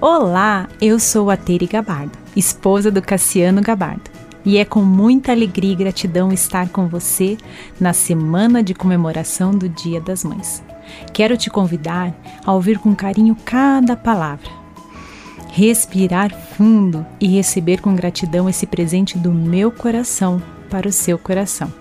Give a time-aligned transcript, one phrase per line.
[0.00, 4.08] Olá, eu sou a Tere Gabardo, esposa do Cassiano Gabardo.
[4.44, 7.36] E é com muita alegria e gratidão estar com você
[7.80, 10.62] na semana de comemoração do Dia das Mães.
[11.12, 12.14] Quero te convidar
[12.46, 14.48] a ouvir com carinho cada palavra,
[15.50, 20.40] respirar fundo e receber com gratidão esse presente do meu coração
[20.70, 21.74] para o seu coração.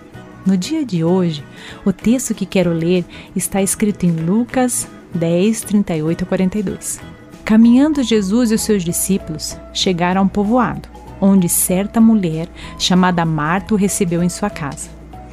[0.43, 1.43] No dia de hoje,
[1.85, 3.05] o texto que quero ler
[3.35, 7.17] está escrito em Lucas 10, 38 a 42.
[7.47, 10.89] Caminhando Jesus e os seus discípulos chegaram a um povoado,
[11.21, 14.89] onde certa mulher chamada Marta o recebeu em sua casa.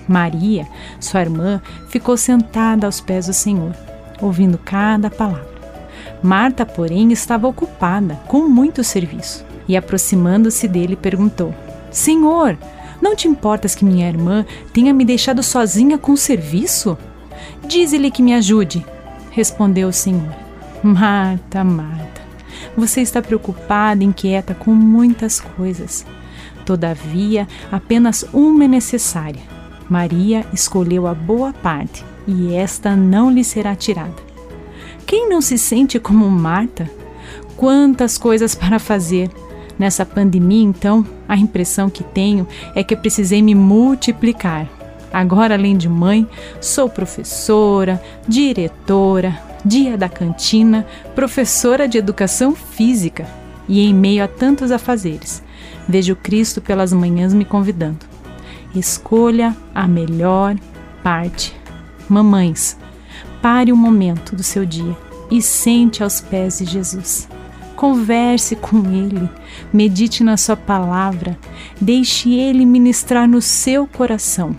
[0.06, 0.64] Maria,
[1.00, 3.74] sua irmã, ficou sentada aos pés do Senhor,
[4.22, 5.58] ouvindo cada palavra.
[6.22, 11.52] Marta, porém, estava ocupada com muito serviço e, aproximando-se dele, perguntou:
[11.90, 12.56] Senhor,
[13.02, 16.96] não te importas que minha irmã tenha me deixado sozinha com o serviço?
[17.66, 18.86] Dize-lhe que me ajude,
[19.32, 20.44] respondeu o Senhor.
[20.84, 22.03] Marta, Marta,
[22.76, 26.06] você está preocupada, inquieta com muitas coisas.
[26.64, 29.42] Todavia, apenas uma é necessária.
[29.88, 34.22] Maria escolheu a boa parte e esta não lhe será tirada.
[35.06, 36.90] Quem não se sente como Marta?
[37.56, 39.30] Quantas coisas para fazer!
[39.78, 44.68] Nessa pandemia, então, a impressão que tenho é que precisei me multiplicar.
[45.12, 46.26] Agora, além de mãe,
[46.60, 53.26] sou professora, diretora, dia da cantina, professora de educação física
[53.68, 55.42] e em meio a tantos afazeres,
[55.88, 58.06] vejo Cristo pelas manhãs me convidando.
[58.74, 60.56] Escolha a melhor
[61.02, 61.54] parte.
[62.08, 62.76] Mamães,
[63.40, 64.96] pare um momento do seu dia
[65.30, 67.28] e sente aos pés de Jesus.
[67.74, 69.28] Converse com Ele,
[69.72, 71.38] medite na Sua palavra,
[71.80, 74.54] deixe Ele ministrar no seu coração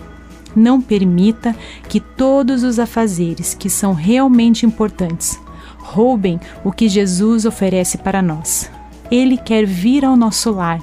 [0.55, 1.55] não permita
[1.89, 5.39] que todos os afazeres que são realmente importantes
[5.77, 8.69] roubem o que Jesus oferece para nós.
[9.11, 10.79] Ele quer vir ao nosso lar,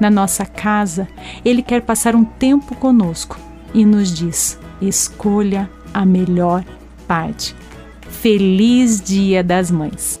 [0.00, 1.08] na nossa casa,
[1.44, 3.38] ele quer passar um tempo conosco
[3.72, 6.64] e nos diz: escolha a melhor
[7.06, 7.54] parte.
[8.08, 10.20] Feliz Dia das Mães!